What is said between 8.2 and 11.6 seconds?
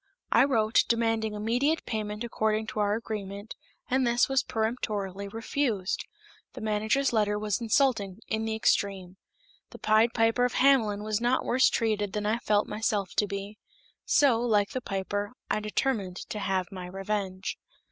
in the extreme. The Pied Piper of Hamelin was not